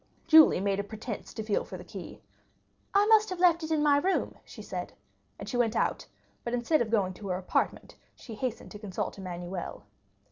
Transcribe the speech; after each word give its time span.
Julie 0.25 0.59
made 0.59 0.79
a 0.79 0.83
pretence 0.83 1.31
to 1.35 1.43
feel 1.43 1.63
for 1.63 1.77
the 1.77 1.83
key. 1.83 2.23
"I 2.91 3.05
must 3.05 3.29
have 3.29 3.39
left 3.39 3.61
it 3.63 3.69
in 3.69 3.83
my 3.83 3.97
room," 3.97 4.35
she 4.43 4.63
said. 4.63 4.93
And 5.37 5.47
she 5.47 5.57
went 5.57 5.75
out, 5.75 6.07
but 6.43 6.55
instead 6.55 6.81
of 6.81 6.89
going 6.89 7.13
to 7.13 7.27
her 7.27 7.37
apartment 7.37 7.93
she 8.15 8.33
hastened 8.33 8.71
to 8.71 8.79
consult 8.79 9.19
Emmanuel. 9.19 9.83